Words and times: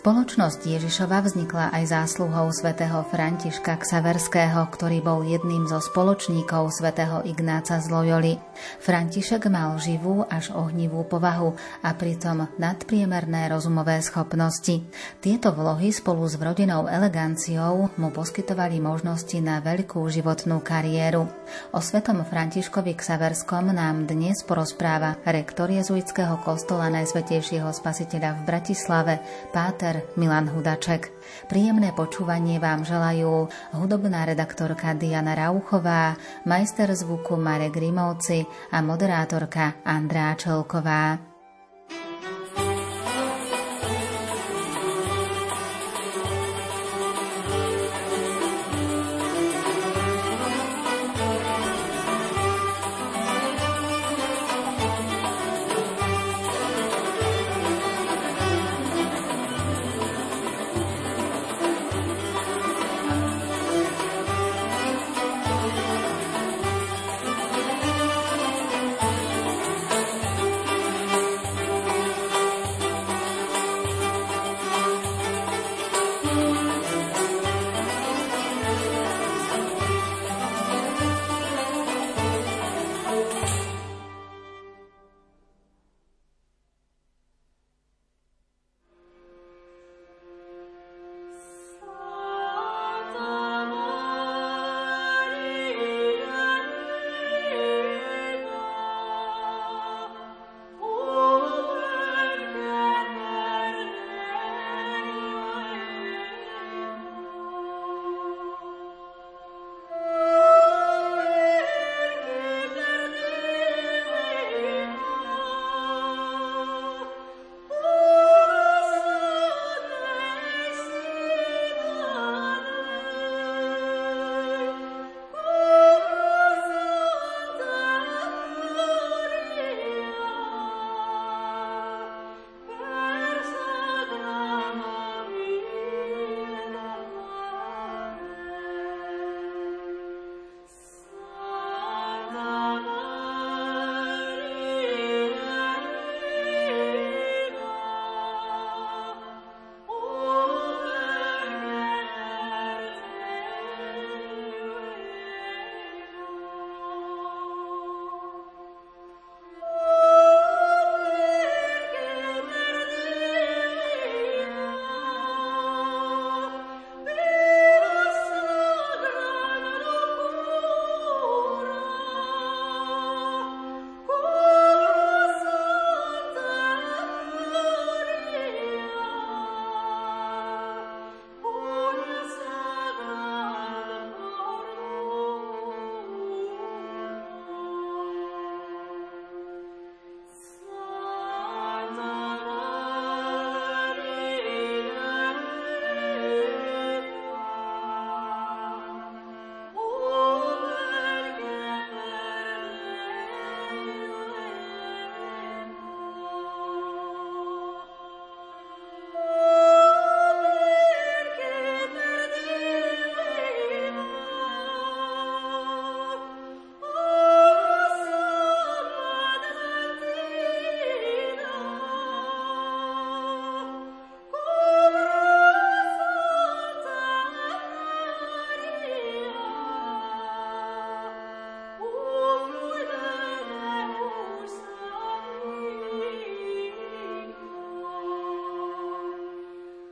Spoločnosť 0.00 0.64
Ježišova 0.64 1.20
vznikla 1.28 1.76
aj 1.76 1.92
zásluhou 1.92 2.48
svätého 2.56 3.04
Františka 3.12 3.76
Ksaverského, 3.84 4.64
ktorý 4.72 5.04
bol 5.04 5.20
jedným 5.28 5.68
zo 5.68 5.76
spoločníkov 5.76 6.72
svätého 6.72 7.20
Ignáca 7.28 7.76
z 7.76 7.92
Loyoli. 7.92 8.40
František 8.80 9.52
mal 9.52 9.76
živú 9.76 10.24
až 10.24 10.56
ohnivú 10.56 11.04
povahu 11.04 11.52
a 11.84 11.92
pritom 11.92 12.48
nadpriemerné 12.56 13.52
rozumové 13.52 14.00
schopnosti. 14.00 14.80
Tieto 15.20 15.52
vlohy 15.52 15.92
spolu 15.92 16.24
s 16.24 16.40
vrodenou 16.40 16.88
eleganciou 16.88 17.92
mu 18.00 18.08
poskytovali 18.08 18.80
možnosti 18.80 19.36
na 19.44 19.60
veľkú 19.60 20.00
životnú 20.08 20.64
kariéru. 20.64 21.28
O 21.76 21.80
svetom 21.84 22.24
Františkovi 22.24 22.96
Ksaverskom 22.96 23.68
nám 23.68 24.08
dnes 24.08 24.40
porozpráva 24.48 25.20
rektor 25.28 25.68
jezuitského 25.68 26.40
kostola 26.40 26.88
Najsvetejšieho 26.88 27.68
spasiteľa 27.68 28.40
v 28.40 28.40
Bratislave, 28.48 29.14
Pát 29.52 29.89
Páter 29.90 30.06
Milan 30.14 30.46
Hudaček. 30.46 31.10
Príjemné 31.50 31.90
počúvanie 31.90 32.62
vám 32.62 32.86
želajú 32.86 33.50
hudobná 33.74 34.22
redaktorka 34.22 34.94
Diana 34.94 35.34
Rauchová, 35.34 36.14
majster 36.46 36.94
zvuku 36.94 37.34
Marek 37.34 37.74
Rimovci 37.74 38.46
a 38.70 38.86
moderátorka 38.86 39.82
Andrá 39.82 40.38
Čelková. 40.38 41.29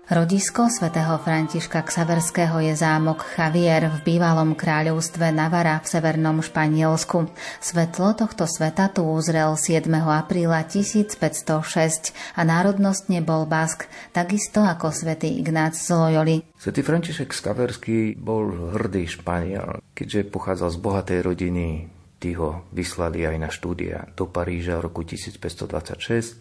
Rodisko 0.08 0.72
svätého 0.72 1.20
Františka 1.20 1.84
Ksaverského 1.84 2.64
je 2.64 2.72
zámok 2.72 3.28
Javier 3.28 3.92
v 3.92 3.98
bývalom 4.08 4.56
kráľovstve 4.56 5.28
Navara 5.36 5.84
v 5.84 5.86
severnom 5.92 6.40
Španielsku. 6.40 7.28
Svetlo 7.60 8.16
tohto 8.16 8.48
sveta 8.48 8.88
tu 8.88 9.04
uzrel 9.04 9.52
7. 9.52 9.84
apríla 9.92 10.64
1506 10.64 12.16
a 12.16 12.40
národnostne 12.40 13.20
bol 13.20 13.44
Bask, 13.44 13.84
takisto 14.16 14.64
ako 14.64 14.96
svätý 14.96 15.28
Ignác 15.44 15.76
z 15.76 15.92
Loyoli. 15.92 16.36
Svetý 16.56 16.80
František 16.80 17.28
Ksaverský 17.28 18.16
bol 18.16 18.72
hrdý 18.80 19.04
Španiel, 19.12 19.84
keďže 19.92 20.24
pochádzal 20.32 20.72
z 20.72 20.78
bohatej 20.80 21.20
rodiny. 21.20 21.92
Tí 22.16 22.32
ho 22.32 22.64
vyslali 22.72 23.28
aj 23.28 23.36
na 23.36 23.52
štúdia 23.52 24.08
do 24.16 24.24
Paríža 24.24 24.80
v 24.80 24.88
roku 24.88 25.04
1526 25.04 26.40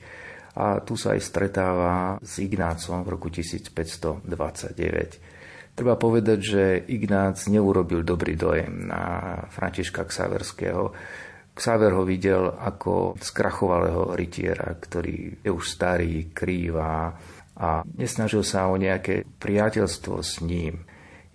a 0.58 0.82
tu 0.82 0.98
sa 0.98 1.14
aj 1.14 1.22
stretáva 1.22 2.18
s 2.18 2.42
Ignácom 2.42 3.06
v 3.06 3.14
roku 3.14 3.30
1529. 3.30 5.78
Treba 5.78 5.94
povedať, 5.94 6.40
že 6.42 6.82
Ignác 6.90 7.46
neurobil 7.46 8.02
dobrý 8.02 8.34
dojem 8.34 8.90
na 8.90 9.38
Františka 9.54 10.10
Ksaverského. 10.10 10.98
Ksaver 11.54 11.94
ho 11.94 12.02
videl 12.02 12.50
ako 12.50 13.22
skrachovalého 13.22 14.18
rytiera, 14.18 14.74
ktorý 14.74 15.46
je 15.46 15.52
už 15.54 15.66
starý, 15.70 16.34
krýva 16.34 17.14
a 17.58 17.82
nesnažil 17.94 18.42
sa 18.42 18.74
o 18.74 18.82
nejaké 18.82 19.30
priateľstvo 19.38 20.26
s 20.26 20.42
ním. 20.42 20.82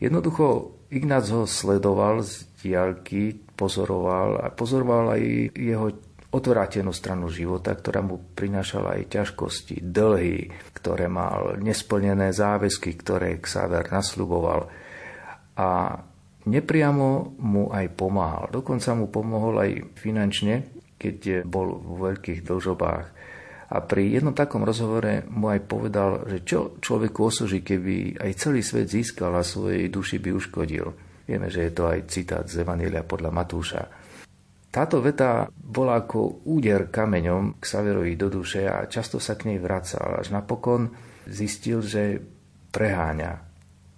Jednoducho 0.02 0.74
Ignác 0.90 1.30
ho 1.30 1.46
sledoval 1.46 2.26
z 2.26 2.42
diaľky, 2.58 3.38
pozoroval 3.54 4.42
a 4.42 4.50
pozoroval 4.50 5.14
aj 5.14 5.22
jeho 5.54 5.94
odvrátenú 6.32 6.96
stranu 6.96 7.28
života, 7.28 7.76
ktorá 7.76 8.00
mu 8.00 8.16
prinášala 8.32 8.96
aj 8.96 9.12
ťažkosti, 9.12 9.84
dlhy, 9.84 10.48
ktoré 10.72 11.04
mal, 11.06 11.60
nesplnené 11.60 12.32
záväzky, 12.32 12.96
ktoré 12.96 13.36
Xaver 13.36 13.92
nasľuboval. 13.92 14.60
A 15.60 15.68
nepriamo 16.48 17.36
mu 17.36 17.68
aj 17.68 17.86
pomáhal. 17.92 18.48
Dokonca 18.48 18.96
mu 18.96 19.12
pomohol 19.12 19.54
aj 19.60 19.70
finančne, 20.00 20.72
keď 20.96 21.44
bol 21.44 21.76
vo 21.76 22.08
veľkých 22.08 22.40
dlžobách. 22.48 23.06
A 23.72 23.76
pri 23.80 24.20
jednom 24.20 24.36
takom 24.36 24.64
rozhovore 24.64 25.24
mu 25.32 25.48
aj 25.48 25.60
povedal, 25.64 26.28
že 26.28 26.44
čo 26.44 26.76
človeku 26.80 27.20
osoží, 27.28 27.64
keby 27.64 28.20
aj 28.20 28.32
celý 28.36 28.60
svet 28.60 28.88
získal 28.88 29.32
a 29.36 29.44
svojej 29.44 29.88
duši 29.88 30.20
by 30.20 30.30
uškodil. 30.32 30.86
Vieme, 31.28 31.48
že 31.48 31.68
je 31.68 31.72
to 31.72 31.88
aj 31.88 32.08
citát 32.08 32.44
z 32.44 32.64
Evanília 32.64 33.04
podľa 33.04 33.32
Matúša. 33.32 34.01
Táto 34.72 35.04
veta 35.04 35.52
bola 35.52 36.00
ako 36.00 36.48
úder 36.48 36.88
kameňom 36.88 37.60
k 37.60 37.64
Saverovi 37.68 38.16
do 38.16 38.32
duše 38.32 38.64
a 38.64 38.88
často 38.88 39.20
sa 39.20 39.36
k 39.36 39.52
nej 39.52 39.60
vracal, 39.60 40.16
až 40.16 40.32
napokon 40.32 40.88
zistil, 41.28 41.84
že 41.84 42.24
preháňa. 42.72 43.36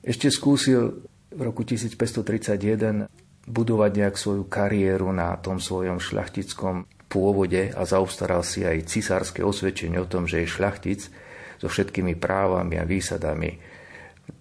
Ešte 0.03 0.35
skúsil 0.35 1.07
v 1.31 1.41
roku 1.47 1.63
1531 1.63 3.07
budovať 3.47 3.91
nejak 4.03 4.19
svoju 4.19 4.51
kariéru 4.51 5.15
na 5.15 5.39
tom 5.39 5.63
svojom 5.63 6.03
šľachtickom 6.03 6.91
pôvode 7.07 7.71
a 7.71 7.83
zaobstaral 7.87 8.43
si 8.43 8.67
aj 8.67 8.91
cisárske 8.91 9.47
osvedčenie 9.47 10.03
o 10.03 10.11
tom, 10.11 10.27
že 10.27 10.43
je 10.43 10.59
šľachtic 10.59 11.07
so 11.63 11.71
všetkými 11.71 12.19
právami 12.19 12.83
a 12.83 12.85
výsadami. 12.89 13.63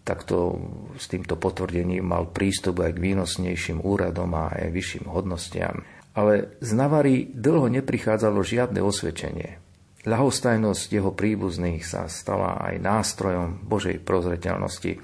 Takto 0.01 0.57
s 0.97 1.05
týmto 1.05 1.37
potvrdením 1.37 2.09
mal 2.09 2.33
prístup 2.33 2.81
aj 2.81 2.97
k 2.97 3.03
výnosnejším 3.05 3.85
úradom 3.85 4.33
a 4.33 4.49
aj 4.49 4.73
vyšším 4.73 5.05
hodnostiam 5.13 5.85
ale 6.13 6.57
z 6.61 6.71
Navary 6.77 7.29
dlho 7.33 7.69
neprichádzalo 7.69 8.39
žiadne 8.45 8.79
osvedčenie. 8.85 9.57
Ľahostajnosť 10.03 10.87
jeho 10.91 11.11
príbuzných 11.15 11.81
sa 11.87 12.11
stala 12.11 12.59
aj 12.59 12.75
nástrojom 12.83 13.63
Božej 13.63 14.03
prozreteľnosti. 14.03 14.99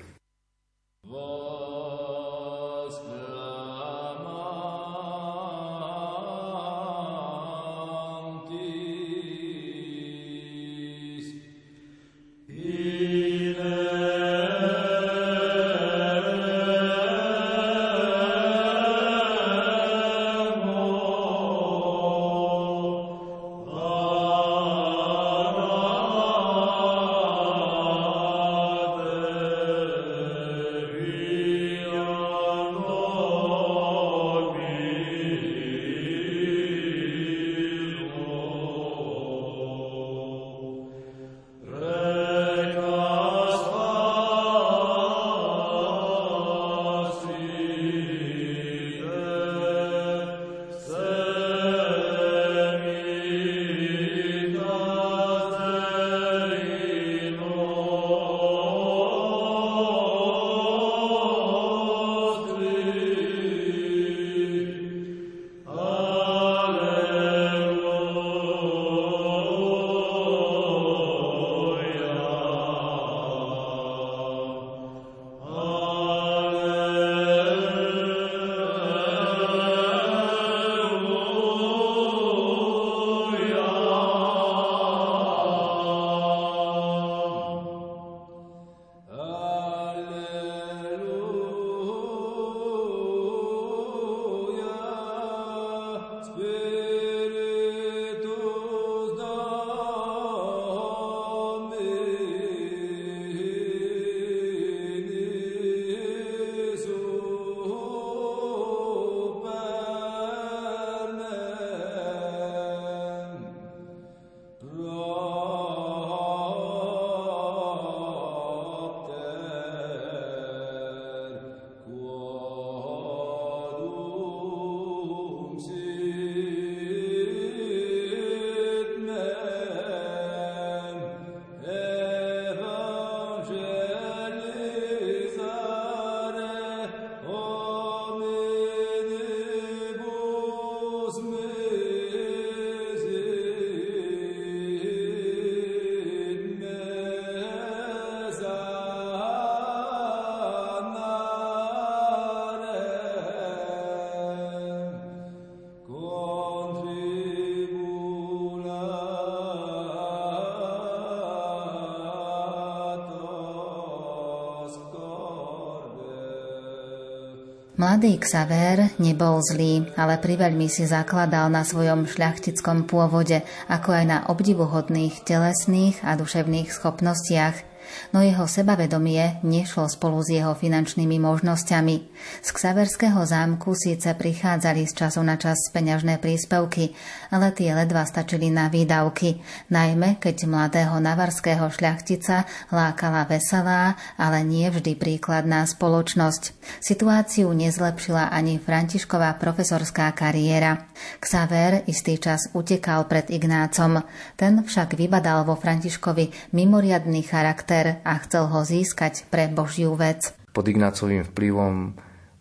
Mladý 167.89 168.21
Xaver 168.21 169.01
nebol 169.01 169.41
zlý, 169.41 169.81
ale 169.97 170.21
priveľmi 170.21 170.69
si 170.69 170.85
zakladal 170.85 171.49
na 171.49 171.65
svojom 171.65 172.05
šľachtickom 172.05 172.85
pôvode, 172.85 173.41
ako 173.65 173.89
aj 173.97 174.05
na 174.05 174.17
obdivuhodných 174.29 175.25
telesných 175.25 175.97
a 176.05 176.13
duševných 176.13 176.69
schopnostiach 176.69 177.68
no 178.11 178.25
jeho 178.25 178.45
sebavedomie 178.45 179.41
nešlo 179.45 179.89
spolu 179.89 180.19
s 180.21 180.29
jeho 180.33 180.53
finančnými 180.57 181.17
možnosťami. 181.21 181.95
Z 182.41 182.49
Ksaverského 182.49 183.21
zámku 183.23 183.77
síce 183.77 184.11
prichádzali 184.17 184.85
z 184.89 184.93
času 185.05 185.21
na 185.23 185.39
čas 185.39 185.57
peňažné 185.71 186.19
príspevky, 186.19 186.91
ale 187.29 187.53
tie 187.55 187.71
ledva 187.71 188.03
stačili 188.03 188.49
na 188.49 188.67
výdavky, 188.67 189.39
najmä 189.71 190.17
keď 190.17 190.49
mladého 190.49 190.97
navarského 190.99 191.69
šľachtica 191.69 192.43
lákala 192.73 193.29
veselá, 193.29 193.95
ale 194.19 194.41
nie 194.43 194.67
vždy 194.67 194.97
príkladná 194.97 195.63
spoločnosť. 195.63 196.57
Situáciu 196.83 197.47
nezlepšila 197.53 198.33
ani 198.33 198.59
Františková 198.59 199.37
profesorská 199.39 200.11
kariéra. 200.11 200.89
Ksaver 201.23 201.87
istý 201.87 202.19
čas 202.19 202.51
utekal 202.51 203.07
pred 203.07 203.31
Ignácom, 203.31 204.03
ten 204.35 204.59
však 204.65 204.99
vybadal 204.99 205.47
vo 205.47 205.55
Františkovi 205.55 206.51
mimoriadný 206.51 207.23
charakter 207.23 207.78
a 208.03 208.13
chcel 208.19 208.51
ho 208.51 208.61
získať 208.65 209.29
pre 209.31 209.47
Božiu 209.47 209.95
vec. 209.95 210.35
Pod 210.51 210.65
Ignácovým 210.67 211.23
vplyvom 211.23 211.95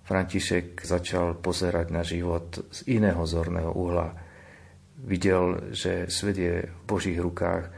František 0.08 0.82
začal 0.82 1.36
pozerať 1.36 1.92
na 1.92 2.00
život 2.00 2.64
z 2.72 2.78
iného 2.88 3.20
zorného 3.28 3.70
uhla. 3.76 4.16
Videl, 5.04 5.70
že 5.76 6.08
svet 6.08 6.36
je 6.40 6.54
v 6.64 6.82
Božích 6.88 7.20
rukách 7.20 7.68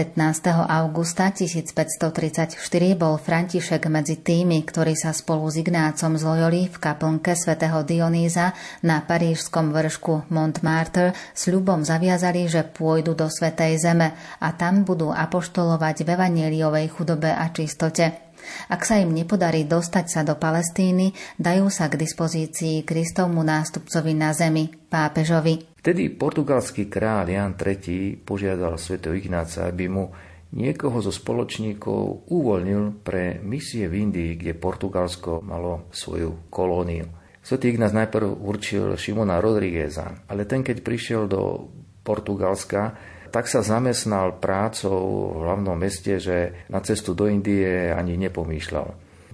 15. 0.00 0.64
augusta 0.64 1.28
1534 1.28 2.56
bol 2.96 3.20
František 3.20 3.84
medzi 3.92 4.24
tými, 4.24 4.64
ktorí 4.64 4.96
sa 4.96 5.12
spolu 5.12 5.44
s 5.52 5.60
Ignácom 5.60 6.16
zlojoli 6.16 6.72
v 6.72 6.76
kaplnke 6.80 7.36
svätého 7.36 7.84
Dionýza 7.84 8.56
na 8.80 9.04
parížskom 9.04 9.76
vršku 9.76 10.32
Montmartre 10.32 11.12
s 11.36 11.52
ľubom 11.52 11.84
zaviazali, 11.84 12.48
že 12.48 12.64
pôjdu 12.64 13.12
do 13.12 13.28
Svetej 13.28 13.76
Zeme 13.76 14.16
a 14.40 14.56
tam 14.56 14.88
budú 14.88 15.12
apoštolovať 15.12 16.08
v 16.08 16.16
evanieliovej 16.16 16.96
chudobe 16.96 17.28
a 17.36 17.52
čistote. 17.52 18.29
Ak 18.70 18.86
sa 18.86 18.98
im 19.00 19.12
nepodarí 19.14 19.66
dostať 19.66 20.06
sa 20.10 20.20
do 20.22 20.36
Palestíny, 20.36 21.12
dajú 21.36 21.68
sa 21.68 21.90
k 21.90 22.00
dispozícii 22.00 22.82
Kristovmu 22.86 23.40
nástupcovi 23.42 24.12
na 24.14 24.30
zemi, 24.36 24.70
pápežovi. 24.70 25.80
Vtedy 25.80 26.12
portugalský 26.12 26.92
kráľ 26.92 27.26
Jan 27.32 27.52
III 27.56 28.20
požiadal 28.20 28.76
Sv. 28.76 29.00
Ignáca, 29.00 29.64
aby 29.64 29.88
mu 29.88 30.12
niekoho 30.52 30.98
zo 30.98 31.14
spoločníkov 31.14 32.26
uvoľnil 32.26 33.06
pre 33.06 33.38
misie 33.40 33.86
v 33.86 34.04
Indii, 34.04 34.32
kde 34.36 34.58
Portugalsko 34.58 35.40
malo 35.40 35.88
svoju 35.94 36.50
kolóniu. 36.50 37.06
Svetý 37.40 37.72
Ignác 37.72 37.96
najprv 37.96 38.28
určil 38.44 39.00
Šimona 39.00 39.40
Rodrígueza, 39.40 40.28
ale 40.28 40.44
ten, 40.44 40.60
keď 40.60 40.84
prišiel 40.84 41.24
do 41.24 41.72
Portugalska, 42.04 42.92
tak 43.30 43.46
sa 43.46 43.62
zamestnal 43.62 44.42
prácou 44.42 45.32
v 45.38 45.46
hlavnom 45.46 45.78
meste, 45.78 46.18
že 46.18 46.66
na 46.66 46.82
cestu 46.82 47.14
do 47.14 47.30
Indie 47.30 47.94
ani 47.94 48.18
nepomýšľal. 48.18 48.88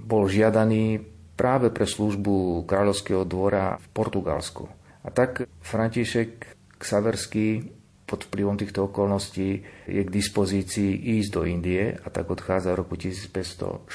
Bol 0.04 0.28
žiadaný 0.28 1.00
práve 1.34 1.72
pre 1.72 1.88
službu 1.88 2.64
kráľovského 2.68 3.24
dvora 3.24 3.80
v 3.80 3.86
Portugalsku. 3.96 4.68
A 5.04 5.08
tak 5.08 5.48
František 5.64 6.56
Ksaverský 6.76 7.72
pod 8.06 8.22
vplyvom 8.30 8.54
týchto 8.54 8.86
okolností 8.86 9.66
je 9.90 10.02
k 10.06 10.10
dispozícii 10.10 11.18
ísť 11.18 11.30
do 11.34 11.42
Indie 11.42 11.90
a 11.90 12.06
tak 12.06 12.30
odchádza 12.30 12.70
v 12.76 12.80
roku 12.86 12.94
1541 12.94 13.90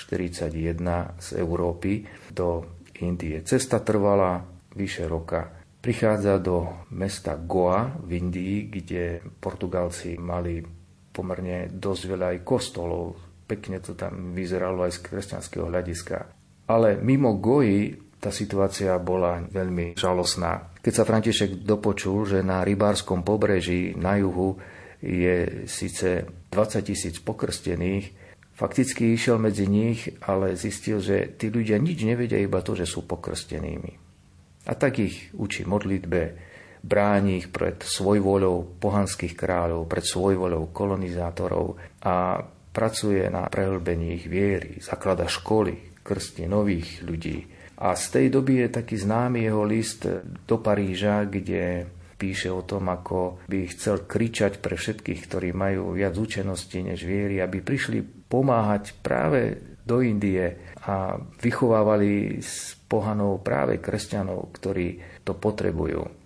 z 1.15 1.27
Európy 1.39 2.03
do 2.33 2.67
Indie. 2.99 3.39
Cesta 3.47 3.79
trvala 3.79 4.43
vyše 4.75 5.07
roka 5.07 5.60
prichádza 5.81 6.37
do 6.37 6.85
mesta 6.93 7.33
Goa 7.35 7.89
v 8.05 8.21
Indii, 8.21 8.69
kde 8.69 9.25
Portugalci 9.41 10.15
mali 10.15 10.61
pomerne 11.11 11.67
dosť 11.73 12.01
veľa 12.05 12.27
aj 12.37 12.39
kostolov. 12.45 13.17
Pekne 13.49 13.83
to 13.83 13.97
tam 13.97 14.31
vyzeralo 14.31 14.87
aj 14.87 14.95
z 14.95 14.99
kresťanského 15.11 15.67
hľadiska. 15.67 16.17
Ale 16.71 16.95
mimo 17.01 17.35
Goji 17.35 17.97
tá 18.21 18.29
situácia 18.29 18.95
bola 19.01 19.41
veľmi 19.43 19.97
žalostná. 19.97 20.71
Keď 20.79 20.93
sa 20.93 21.03
František 21.03 21.65
dopočul, 21.65 22.29
že 22.29 22.45
na 22.45 22.61
rybárskom 22.61 23.25
pobreží 23.25 23.97
na 23.97 24.21
juhu 24.21 24.61
je 25.01 25.65
síce 25.65 26.29
20 26.53 26.85
tisíc 26.85 27.17
pokrstených, 27.17 28.13
fakticky 28.53 29.17
išiel 29.17 29.41
medzi 29.41 29.65
nich, 29.65 30.05
ale 30.21 30.53
zistil, 30.53 31.01
že 31.01 31.33
tí 31.33 31.49
ľudia 31.49 31.81
nič 31.81 32.05
nevedia 32.05 32.37
iba 32.37 32.61
to, 32.61 32.77
že 32.77 32.85
sú 32.85 33.09
pokrstenými. 33.09 34.10
A 34.69 34.73
tak 34.77 35.01
ich 35.01 35.33
učí 35.33 35.65
modlitbe, 35.65 36.21
bráni 36.81 37.41
ich 37.41 37.49
pred 37.49 37.81
svojvoľou 37.81 38.81
pohanských 38.81 39.37
kráľov, 39.37 39.89
pred 39.89 40.05
svojvoľou 40.05 40.69
kolonizátorov 40.73 41.77
a 42.01 42.41
pracuje 42.73 43.21
na 43.29 43.45
prehlbení 43.49 44.17
ich 44.17 44.25
viery, 44.25 44.81
zaklada 44.81 45.29
školy, 45.29 46.01
krsti 46.01 46.49
nových 46.49 47.05
ľudí. 47.05 47.45
A 47.81 47.97
z 47.97 48.05
tej 48.13 48.27
doby 48.29 48.65
je 48.65 48.77
taký 48.77 48.95
známy 48.97 49.49
jeho 49.49 49.65
list 49.65 50.05
do 50.45 50.57
Paríža, 50.61 51.25
kde 51.25 51.89
píše 52.21 52.53
o 52.53 52.61
tom, 52.61 52.93
ako 52.93 53.41
by 53.49 53.65
chcel 53.73 54.05
kričať 54.05 54.61
pre 54.61 54.77
všetkých, 54.77 55.21
ktorí 55.25 55.49
majú 55.57 55.97
viac 55.97 56.13
účenosti 56.13 56.85
než 56.85 57.01
viery, 57.01 57.41
aby 57.41 57.65
prišli 57.65 58.05
pomáhať 58.29 58.93
práve 59.01 59.57
do 59.81 60.05
Indie 60.05 60.70
a 60.81 61.17
vychovávali 61.19 62.41
s 62.41 62.73
pohanou 62.89 63.37
práve 63.41 63.77
kresťanov, 63.77 64.49
ktorí 64.57 65.01
to 65.21 65.37
potrebujú. 65.37 66.20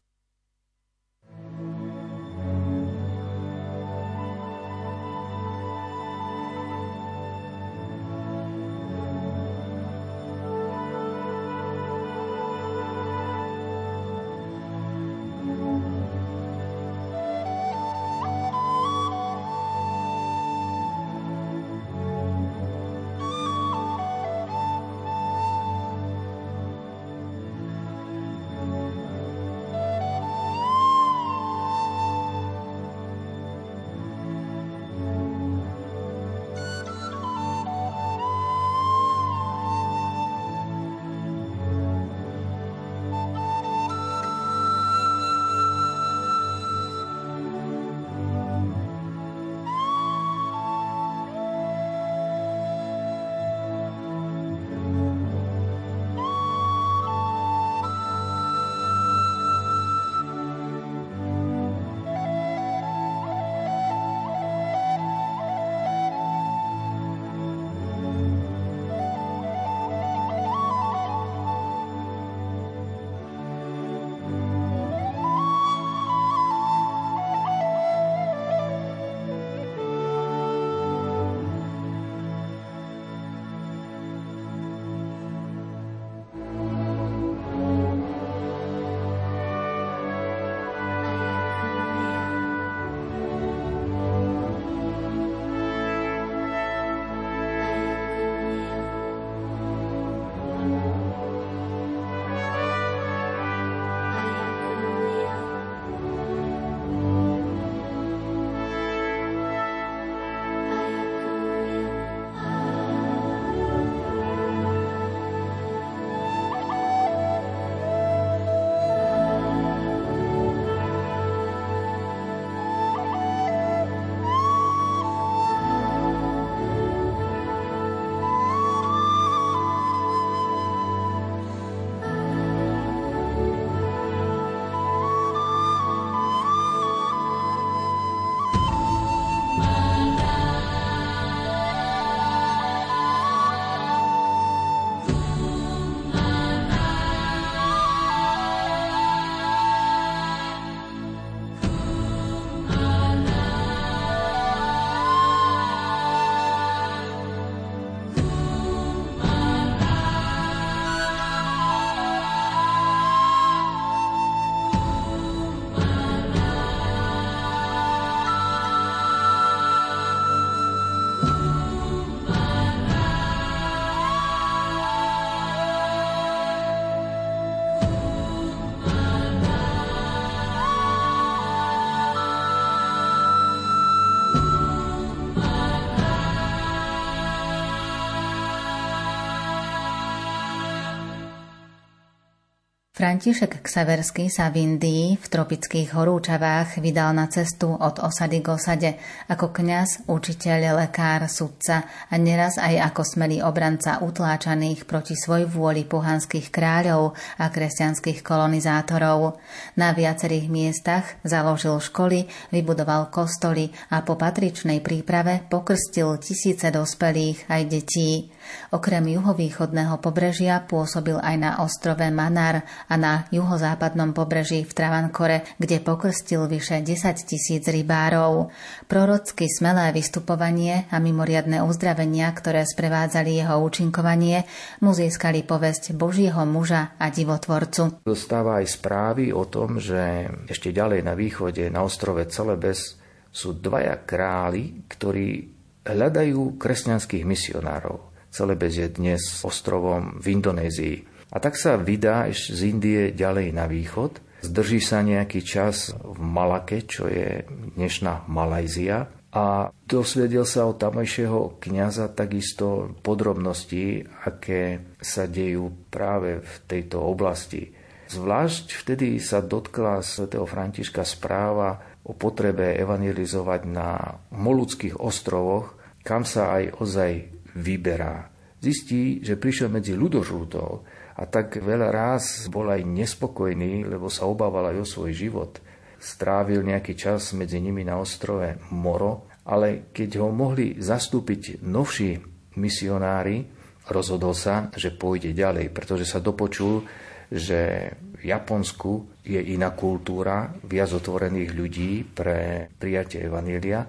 František 193.06 193.62
Ksaverský 193.62 194.34
sa 194.34 194.50
v 194.50 194.66
Indii 194.66 195.14
v 195.14 195.28
tropických 195.30 195.94
horúčavách 195.94 196.82
vydal 196.82 197.14
na 197.14 197.30
cestu 197.30 197.70
od 197.70 198.02
osady 198.02 198.42
k 198.42 198.50
osade 198.50 198.92
ako 199.30 199.54
kňaz, 199.54 200.10
učiteľ, 200.10 200.82
lekár, 200.82 201.30
sudca 201.30 201.86
a 201.86 202.16
neraz 202.18 202.58
aj 202.58 202.82
ako 202.90 203.06
smelý 203.06 203.46
obranca 203.46 204.02
utláčaných 204.02 204.90
proti 204.90 205.14
svoj 205.14 205.46
vôli 205.46 205.86
pohanských 205.86 206.50
kráľov 206.50 207.14
a 207.38 207.46
kresťanských 207.54 208.26
kolonizátorov. 208.26 209.38
Na 209.78 209.94
viacerých 209.94 210.50
miestach 210.50 211.06
založil 211.22 211.78
školy, 211.78 212.26
vybudoval 212.50 213.14
kostoly 213.14 213.70
a 213.94 214.02
po 214.02 214.18
patričnej 214.18 214.82
príprave 214.82 215.46
pokrstil 215.46 216.18
tisíce 216.18 216.74
dospelých 216.74 217.54
aj 217.54 217.62
detí. 217.70 218.34
Okrem 218.74 219.06
juhovýchodného 219.08 220.00
pobrežia 220.02 220.64
pôsobil 220.64 221.16
aj 221.20 221.36
na 221.38 221.52
ostrove 221.62 222.04
Manar 222.10 222.66
a 222.90 222.96
na 222.96 223.30
juhozápadnom 223.30 224.12
pobreží 224.12 224.66
v 224.66 224.74
Travankore, 224.74 225.44
kde 225.62 225.82
pokrstil 225.82 226.46
vyše 226.50 226.82
10 226.82 227.16
tisíc 227.26 227.64
rybárov. 227.66 228.50
Prorocky 228.90 229.46
smelé 229.50 229.92
vystupovanie 229.92 230.90
a 230.90 230.98
mimoriadne 231.02 231.62
uzdravenia, 231.66 232.32
ktoré 232.34 232.66
sprevádzali 232.66 233.42
jeho 233.42 233.60
účinkovanie, 233.62 234.48
mu 234.82 234.96
získali 234.96 235.44
povesť 235.46 235.98
Božieho 235.98 236.44
muža 236.48 236.98
a 236.98 237.12
divotvorcu. 237.12 238.06
Dostáva 238.06 238.64
aj 238.64 238.76
správy 238.80 239.36
o 239.36 239.44
tom, 239.50 239.78
že 239.82 240.30
ešte 240.48 240.72
ďalej 240.72 241.02
na 241.04 241.14
východe, 241.18 241.68
na 241.70 241.84
ostrove 241.84 242.24
Celebes, 242.30 242.98
sú 243.36 243.52
dvaja 243.60 244.00
králi, 244.08 244.88
ktorí 244.88 245.52
hľadajú 245.84 246.56
kresťanských 246.56 247.28
misionárov. 247.28 248.15
Celebes 248.36 248.76
je 248.76 248.92
dnes 248.92 249.24
ostrovom 249.48 250.20
v 250.20 250.36
Indonézii. 250.36 250.96
A 251.32 251.40
tak 251.40 251.56
sa 251.56 251.80
vydá 251.80 252.28
z 252.36 252.68
Indie 252.68 253.16
ďalej 253.16 253.56
na 253.56 253.64
východ, 253.64 254.20
zdrží 254.44 254.84
sa 254.84 255.00
nejaký 255.00 255.40
čas 255.40 255.96
v 255.96 256.20
Malake, 256.20 256.84
čo 256.84 257.08
je 257.08 257.48
dnešná 257.80 258.28
Malajzia, 258.28 259.08
a 259.36 259.68
dosvedel 259.84 260.48
sa 260.48 260.64
od 260.64 260.80
tamojšieho 260.80 261.60
kniaza 261.60 262.08
takisto 262.08 262.96
podrobnosti, 263.04 264.08
aké 264.24 264.96
sa 265.04 265.28
dejú 265.28 265.92
práve 265.92 266.40
v 266.40 266.54
tejto 266.72 267.04
oblasti. 267.04 267.76
Zvlášť 268.08 268.80
vtedy 268.80 269.20
sa 269.20 269.44
dotkla 269.44 270.00
svätého 270.00 270.48
Františka 270.48 271.04
správa 271.04 272.00
o 272.08 272.16
potrebe 272.16 272.80
evangelizovať 272.80 273.62
na 273.68 274.20
Moluckých 274.32 275.04
ostrovoch, 275.04 275.76
kam 276.08 276.24
sa 276.24 276.56
aj 276.56 276.80
ozaj 276.80 277.35
vyberá. 277.56 278.30
Zistí, 278.60 279.24
že 279.24 279.40
prišiel 279.40 279.72
medzi 279.72 279.96
ľudožrutov 279.96 280.70
a 281.16 281.24
tak 281.28 281.60
veľa 281.60 281.90
ráz 281.92 282.52
bol 282.52 282.68
aj 282.68 282.84
nespokojný, 282.84 283.88
lebo 283.88 284.12
sa 284.12 284.28
obával 284.28 284.74
aj 284.74 284.78
o 284.84 284.88
svoj 284.88 285.12
život 285.16 285.64
strávil 286.06 286.62
nejaký 286.62 286.94
čas 286.94 287.34
medzi 287.34 287.58
nimi 287.58 287.82
na 287.82 287.98
ostrove 287.98 288.62
Moro, 288.70 289.26
ale 289.50 289.90
keď 289.90 290.22
ho 290.22 290.30
mohli 290.30 290.78
zastúpiť 290.78 291.66
novší 291.66 292.18
misionári, 292.62 293.46
rozhodol 293.90 294.38
sa, 294.38 294.70
že 294.74 294.94
pôjde 294.94 295.34
ďalej, 295.34 295.74
pretože 295.74 296.06
sa 296.06 296.22
dopočul, 296.22 296.86
že 297.30 297.90
v 298.22 298.24
Japonsku 298.30 299.22
je 299.26 299.42
iná 299.42 299.74
kultúra, 299.74 300.54
viac 300.66 300.94
otvorených 300.94 301.52
ľudí 301.54 302.06
pre 302.06 302.70
prijatie 302.78 303.26
Evanília, 303.26 303.86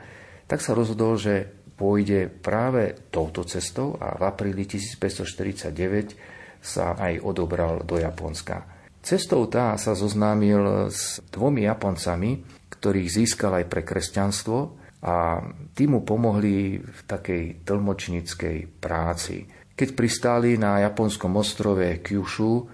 tak 0.48 0.64
sa 0.64 0.72
rozhodol, 0.72 1.20
že 1.20 1.55
pôjde 1.76 2.32
práve 2.32 2.96
touto 3.12 3.44
cestou 3.44 4.00
a 4.00 4.16
v 4.16 4.22
apríli 4.24 4.64
1549 4.64 6.16
sa 6.64 6.96
aj 6.96 7.20
odobral 7.22 7.84
do 7.84 8.00
Japonska. 8.00 8.64
Cestou 9.04 9.46
tá 9.46 9.78
sa 9.78 9.94
zoznámil 9.94 10.90
s 10.90 11.22
dvomi 11.30 11.62
Japoncami, 11.68 12.42
ktorých 12.72 13.08
získal 13.22 13.62
aj 13.62 13.70
pre 13.70 13.86
kresťanstvo 13.86 14.58
a 15.06 15.38
tí 15.76 15.86
mu 15.86 16.02
pomohli 16.02 16.82
v 16.82 17.00
takej 17.06 17.62
tlmočníckej 17.62 18.82
práci. 18.82 19.46
Keď 19.76 19.88
pristáli 19.94 20.58
na 20.58 20.82
japonskom 20.82 21.38
ostrove 21.38 22.02
Kyushu, 22.02 22.66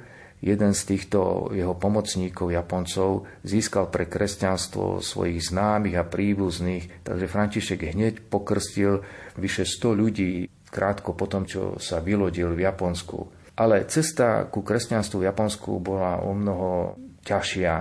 jeden 0.42 0.74
z 0.74 0.82
týchto 0.82 1.48
jeho 1.54 1.78
pomocníkov 1.78 2.50
Japoncov 2.50 3.30
získal 3.46 3.86
pre 3.94 4.10
kresťanstvo 4.10 4.98
svojich 4.98 5.54
známych 5.54 5.94
a 5.94 6.04
príbuzných, 6.04 7.06
takže 7.06 7.30
František 7.30 7.94
hneď 7.94 8.26
pokrstil 8.26 9.06
vyše 9.38 9.62
100 9.62 10.02
ľudí 10.02 10.50
krátko 10.66 11.14
po 11.14 11.30
tom, 11.30 11.46
čo 11.46 11.78
sa 11.78 12.02
vylodil 12.02 12.58
v 12.58 12.66
Japonsku. 12.66 13.30
Ale 13.54 13.86
cesta 13.86 14.50
ku 14.50 14.66
kresťanstvu 14.66 15.22
v 15.22 15.28
Japonsku 15.30 15.78
bola 15.78 16.24
o 16.26 16.34
mnoho 16.34 16.98
ťažšia. 17.22 17.74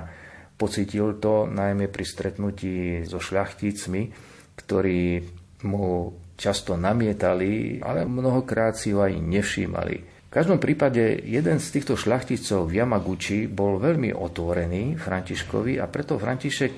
Pocítil 0.54 1.18
to 1.18 1.50
najmä 1.50 1.90
pri 1.90 2.06
stretnutí 2.06 3.02
so 3.10 3.18
šľachticmi, 3.18 4.14
ktorí 4.62 5.26
mu 5.66 6.14
často 6.38 6.78
namietali, 6.78 7.82
ale 7.82 8.06
mnohokrát 8.06 8.78
si 8.78 8.94
ho 8.94 9.02
aj 9.02 9.18
nevšímali. 9.18 10.11
V 10.32 10.40
každom 10.40 10.64
prípade 10.64 11.28
jeden 11.28 11.60
z 11.60 11.68
týchto 11.76 12.00
šľachticov 12.00 12.72
v 12.72 12.80
Yamaguchi 12.80 13.52
bol 13.52 13.84
veľmi 13.84 14.16
otvorený 14.16 14.96
Františkovi 14.96 15.76
a 15.76 15.92
preto 15.92 16.16
František 16.16 16.74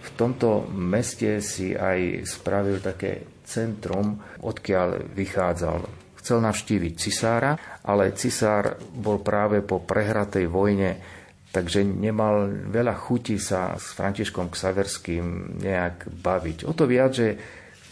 v 0.00 0.08
tomto 0.16 0.64
meste 0.72 1.44
si 1.44 1.76
aj 1.76 2.24
spravil 2.24 2.80
také 2.80 3.44
centrum, 3.44 4.16
odkiaľ 4.40 5.12
vychádzal 5.12 6.04
Chcel 6.24 6.40
navštíviť 6.40 6.92
cisára, 6.96 7.52
ale 7.84 8.16
cisár 8.16 8.80
bol 8.80 9.20
práve 9.20 9.60
po 9.60 9.84
prehratej 9.84 10.48
vojne, 10.48 10.96
takže 11.52 11.84
nemal 11.84 12.48
veľa 12.72 12.96
chuti 12.96 13.36
sa 13.36 13.76
s 13.76 13.92
Františkom 13.92 14.48
Ksaverským 14.48 15.60
nejak 15.60 16.08
baviť. 16.08 16.64
O 16.64 16.72
to 16.72 16.88
viac, 16.88 17.12
že 17.12 17.36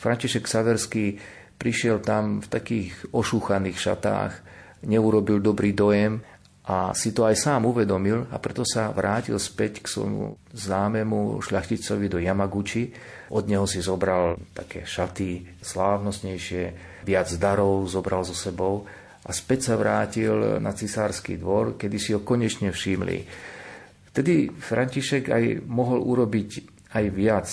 František 0.00 0.48
Ksaverský 0.48 1.20
prišiel 1.60 2.00
tam 2.00 2.40
v 2.40 2.48
takých 2.48 3.12
ošúchaných 3.12 3.76
šatách, 3.76 4.51
neurobil 4.86 5.38
dobrý 5.38 5.72
dojem 5.72 6.20
a 6.62 6.94
si 6.94 7.10
to 7.10 7.26
aj 7.26 7.34
sám 7.34 7.66
uvedomil 7.66 8.30
a 8.30 8.38
preto 8.38 8.62
sa 8.62 8.94
vrátil 8.94 9.34
späť 9.42 9.82
k 9.82 9.90
svojmu 9.90 10.54
známemu 10.54 11.42
šľachticovi 11.42 12.06
do 12.06 12.22
Yamaguchi. 12.22 12.94
Od 13.34 13.44
neho 13.50 13.66
si 13.66 13.82
zobral 13.82 14.38
také 14.54 14.86
šaty 14.86 15.58
slávnostnejšie, 15.58 16.64
viac 17.02 17.28
darov 17.34 17.90
zobral 17.90 18.22
so 18.22 18.36
sebou 18.36 18.86
a 19.26 19.30
späť 19.34 19.70
sa 19.70 19.74
vrátil 19.74 20.62
na 20.62 20.70
cisársky 20.70 21.34
dvor, 21.34 21.74
kedy 21.74 21.96
si 21.98 22.10
ho 22.14 22.22
konečne 22.22 22.70
všimli. 22.70 23.18
Vtedy 24.12 24.52
František 24.52 25.32
aj 25.32 25.44
mohol 25.66 25.98
urobiť 26.04 26.50
aj 26.94 27.04
viac. 27.10 27.48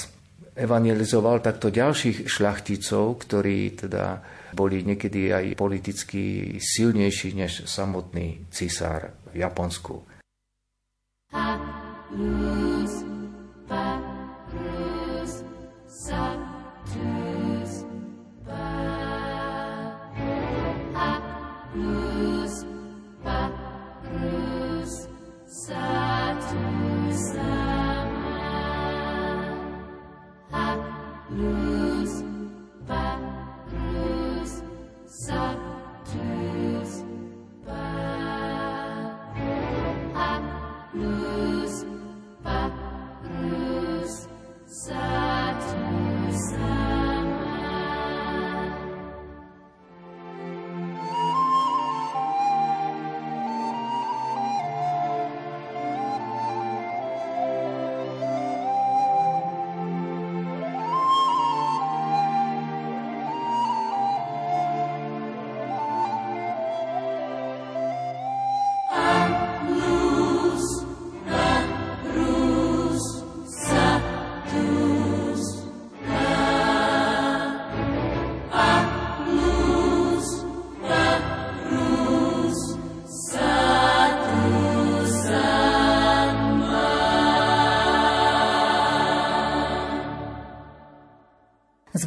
Evangelizoval 0.60 1.40
takto 1.40 1.72
ďalších 1.72 2.28
šľachticov, 2.28 3.06
ktorí 3.24 3.80
teda 3.80 4.20
boli 4.52 4.84
niekedy 4.84 5.32
aj 5.32 5.46
politicky 5.56 6.58
silnejší 6.60 7.32
než 7.32 7.64
samotný 7.64 8.52
cisár 8.52 9.16
v 9.32 9.40
Japonsku. 9.40 10.04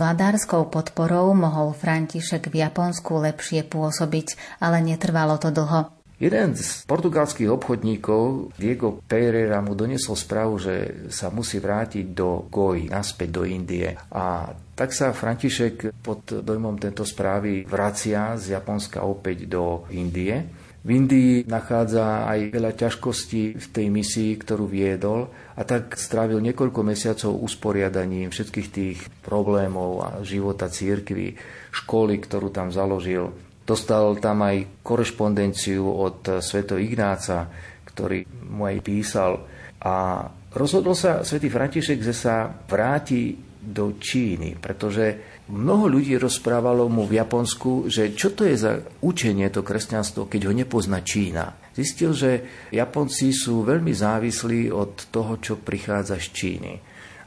Vladárskou 0.03 0.67
podporou 0.67 1.31
mohol 1.31 1.71
František 1.71 2.51
v 2.51 2.67
Japonsku 2.67 3.23
lepšie 3.23 3.63
pôsobiť, 3.63 4.59
ale 4.59 4.83
netrvalo 4.83 5.39
to 5.39 5.55
dlho. 5.55 5.95
Jeden 6.23 6.55
z 6.55 6.87
portugalských 6.87 7.51
obchodníkov, 7.51 8.55
Diego 8.55 9.03
Pereira, 9.11 9.59
mu 9.59 9.75
doniesol 9.75 10.15
správu, 10.15 10.55
že 10.55 10.75
sa 11.11 11.35
musí 11.35 11.59
vrátiť 11.59 12.15
do 12.15 12.47
Goji, 12.47 12.87
naspäť 12.87 13.29
do 13.31 13.43
Indie. 13.43 13.91
A 14.15 14.55
tak 14.79 14.95
sa 14.95 15.11
František 15.11 15.99
pod 15.99 16.23
dojmom 16.31 16.79
tejto 16.79 17.03
správy 17.03 17.67
vracia 17.67 18.39
z 18.39 18.55
Japonska 18.55 19.03
opäť 19.03 19.51
do 19.51 19.83
Indie. 19.91 20.62
V 20.83 20.91
Indii 20.91 21.47
nachádza 21.47 22.27
aj 22.27 22.59
veľa 22.59 22.75
ťažkostí 22.75 23.55
v 23.55 23.67
tej 23.71 23.87
misii, 23.87 24.35
ktorú 24.35 24.67
viedol 24.67 25.31
a 25.55 25.63
tak 25.63 25.95
strávil 25.95 26.43
niekoľko 26.43 26.83
mesiacov 26.83 27.39
usporiadaním 27.39 28.35
všetkých 28.35 28.69
tých 28.75 28.99
problémov 29.23 30.03
a 30.03 30.09
života 30.27 30.67
církvy, 30.67 31.39
školy, 31.71 32.19
ktorú 32.19 32.51
tam 32.51 32.75
založil. 32.75 33.31
Dostal 33.63 34.19
tam 34.19 34.43
aj 34.43 34.83
korešpondenciu 34.83 35.87
od 35.87 36.43
sveto 36.43 36.75
Ignáca, 36.75 37.47
ktorý 37.87 38.27
mu 38.51 38.67
aj 38.67 38.83
písal 38.83 39.39
a 39.87 40.27
rozhodol 40.51 40.99
sa 40.99 41.23
svätý 41.23 41.47
František, 41.47 42.03
že 42.03 42.11
sa 42.11 42.51
vráti 42.51 43.39
do 43.63 43.95
Číny, 44.03 44.59
pretože 44.59 45.32
mnoho 45.53 45.85
ľudí 45.93 46.17
rozprávalo 46.17 46.89
mu 46.89 47.05
v 47.05 47.21
Japonsku, 47.21 47.93
že 47.93 48.17
čo 48.17 48.33
to 48.33 48.49
je 48.49 48.57
za 48.57 48.81
učenie 49.05 49.53
to 49.53 49.61
kresťanstvo, 49.61 50.25
keď 50.25 50.49
ho 50.49 50.53
nepozná 50.57 51.05
Čína. 51.05 51.53
Zistil, 51.77 52.17
že 52.17 52.31
Japonci 52.73 53.37
sú 53.37 53.61
veľmi 53.63 53.93
závislí 53.93 54.73
od 54.73 55.13
toho, 55.13 55.37
čo 55.39 55.61
prichádza 55.61 56.17
z 56.17 56.29
Číny. 56.33 56.73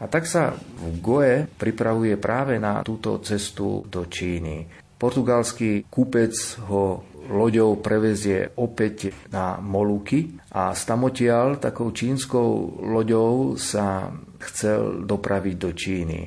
A 0.02 0.12
tak 0.12 0.28
sa 0.28 0.52
v 0.58 1.00
Goe 1.00 1.48
pripravuje 1.48 2.20
práve 2.20 2.60
na 2.60 2.84
túto 2.84 3.22
cestu 3.24 3.86
do 3.88 4.10
Číny. 4.10 4.68
Portugalský 5.00 5.88
kúpec 5.88 6.34
ho 6.68 7.06
loďou 7.30 7.82
prevezie 7.82 8.54
opäť 8.60 9.12
na 9.34 9.58
Moluky 9.58 10.38
a 10.54 10.76
stamotiaľ 10.78 11.58
takou 11.58 11.90
čínskou 11.90 12.82
loďou 12.86 13.58
sa 13.58 14.14
chcel 14.40 15.04
dopraviť 15.04 15.56
do 15.58 15.72
Číny. 15.74 16.20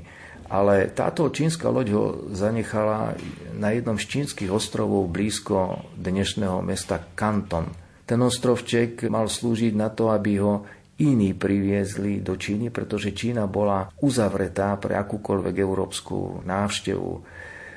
Ale 0.48 0.88
táto 0.96 1.28
čínska 1.28 1.68
loď 1.68 1.88
ho 1.92 2.04
zanechala 2.32 3.12
na 3.52 3.68
jednom 3.76 4.00
z 4.00 4.08
čínskych 4.08 4.48
ostrovov 4.48 5.12
blízko 5.12 5.84
dnešného 6.00 6.64
mesta 6.64 7.04
Kanton. 7.12 7.68
Ten 8.08 8.24
ostrovček 8.24 9.04
mal 9.12 9.28
slúžiť 9.28 9.76
na 9.76 9.92
to, 9.92 10.08
aby 10.08 10.40
ho 10.40 10.64
iní 10.98 11.36
priviezli 11.36 12.24
do 12.24 12.40
Číny, 12.40 12.72
pretože 12.72 13.12
Čína 13.12 13.44
bola 13.44 13.92
uzavretá 14.00 14.74
pre 14.80 14.96
akúkoľvek 14.96 15.54
európsku 15.60 16.42
návštevu. 16.48 17.12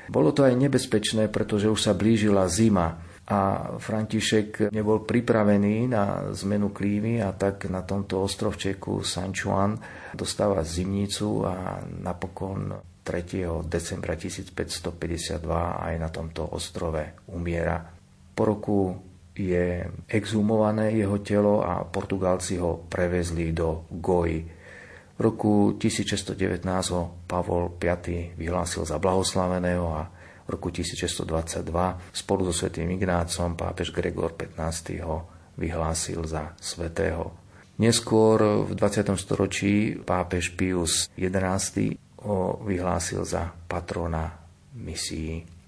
Bolo 0.08 0.30
to 0.32 0.42
aj 0.42 0.56
nebezpečné, 0.56 1.28
pretože 1.28 1.68
už 1.68 1.78
sa 1.78 1.92
blížila 1.92 2.48
zima 2.48 3.11
a 3.32 3.38
František 3.80 4.68
nebol 4.68 5.08
pripravený 5.08 5.88
na 5.88 6.28
zmenu 6.36 6.68
klímy 6.68 7.24
a 7.24 7.32
tak 7.32 7.64
na 7.72 7.80
tomto 7.80 8.20
ostrovčeku 8.20 9.00
San 9.00 9.32
Juan 9.32 9.80
dostáva 10.12 10.60
zimnicu 10.60 11.48
a 11.48 11.80
napokon 11.80 12.76
3. 13.00 13.64
decembra 13.64 14.14
1552 14.20 15.48
aj 15.80 15.94
na 15.96 16.08
tomto 16.12 16.44
ostrove 16.52 17.24
umiera. 17.32 17.80
Po 18.36 18.42
roku 18.44 18.78
je 19.32 19.88
exhumované 20.12 20.92
jeho 20.92 21.16
telo 21.24 21.64
a 21.64 21.88
Portugálci 21.88 22.60
ho 22.60 22.84
prevezli 22.84 23.56
do 23.56 23.88
Goji. 23.88 24.44
V 25.16 25.20
roku 25.20 25.80
1619 25.80 26.68
ho 26.92 27.24
Pavol 27.24 27.72
V 27.80 28.36
vyhlásil 28.36 28.84
za 28.84 29.00
blahoslaveného 29.00 29.86
a 29.88 30.21
roku 30.52 30.68
1622 30.68 31.64
spolu 32.12 32.52
so 32.52 32.52
svätým 32.52 32.92
Ignácom 32.92 33.56
pápež 33.56 33.90
Gregor 33.90 34.36
XV 34.36 35.00
ho 35.00 35.26
vyhlásil 35.56 36.20
za 36.28 36.52
svetého. 36.60 37.32
Neskôr 37.80 38.68
v 38.68 38.76
20. 38.76 39.16
storočí 39.16 39.96
pápež 40.04 40.52
Pius 40.54 41.08
XI 41.16 41.96
ho 42.22 42.60
vyhlásil 42.62 43.24
za 43.24 43.56
patrona 43.66 44.38
misií. 44.76 45.61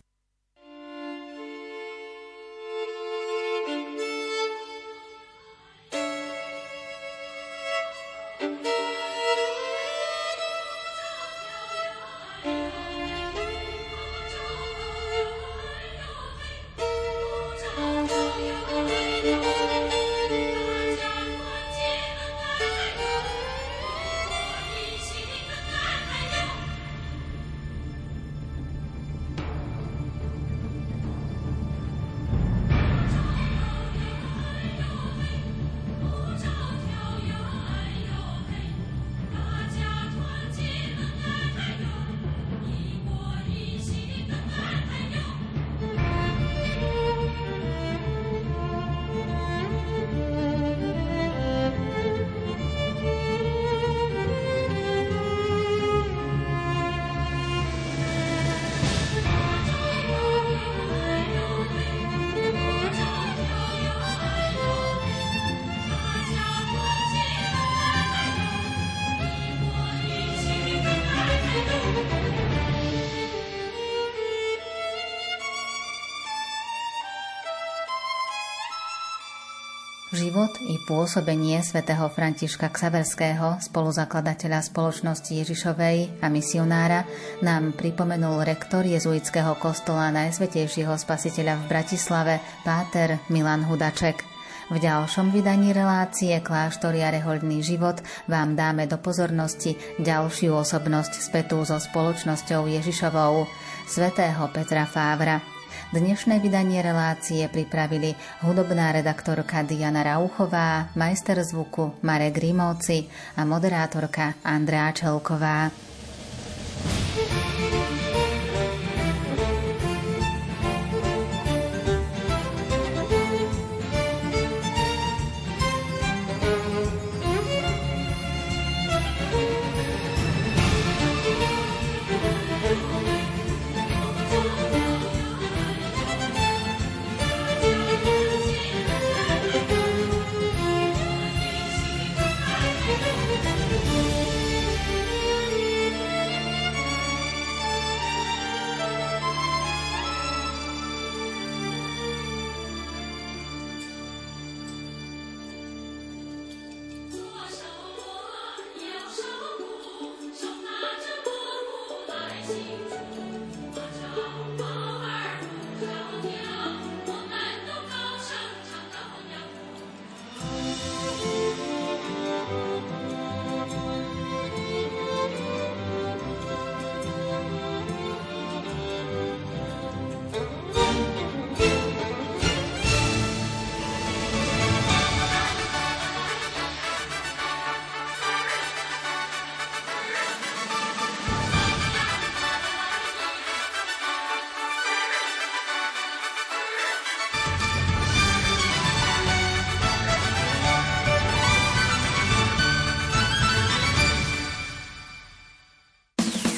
Život 80.25 80.57
i 80.65 80.81
pôsobenie 80.89 81.61
svätého 81.61 82.09
Františka 82.09 82.73
Ksaverského, 82.73 83.61
spoluzakladateľa 83.61 84.65
spoločnosti 84.65 85.29
Ježišovej 85.29 86.25
a 86.25 86.33
misionára, 86.33 87.05
nám 87.45 87.77
pripomenul 87.77 88.41
rektor 88.41 88.89
jezuitského 88.89 89.53
kostola 89.61 90.09
Najsvetejšieho 90.17 90.97
spasiteľa 90.97 91.61
v 91.61 91.65
Bratislave, 91.69 92.35
páter 92.65 93.21
Milan 93.29 93.69
Hudaček. 93.69 94.25
V 94.73 94.81
ďalšom 94.81 95.29
vydaní 95.29 95.77
relácie 95.77 96.33
Kláštor 96.41 96.97
a 96.97 97.13
rehoľný 97.13 97.61
život 97.61 98.01
vám 98.25 98.57
dáme 98.57 98.89
do 98.89 98.97
pozornosti 98.97 99.77
ďalšiu 100.01 100.57
osobnosť 100.57 101.21
spätú 101.21 101.61
so 101.69 101.77
spoločnosťou 101.77 102.65
Ježišovou, 102.73 103.45
svätého 103.85 104.49
Petra 104.57 104.89
Fávra. 104.89 105.54
Dnešné 105.95 106.43
vydanie 106.43 106.83
relácie 106.83 107.47
pripravili 107.47 108.19
hudobná 108.43 108.91
redaktorka 108.91 109.63
Diana 109.63 110.03
Rauchová, 110.03 110.91
majster 110.99 111.39
zvuku 111.39 112.03
Marek 112.03 112.35
Grimovci 112.35 113.07
a 113.39 113.47
moderátorka 113.47 114.35
Andrea 114.43 114.91
Čelková. 114.91 115.71